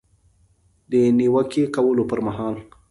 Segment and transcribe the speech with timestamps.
[0.91, 2.55] د نیوکې کولو پر مهال